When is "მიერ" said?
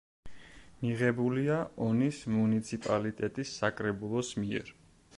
4.45-4.79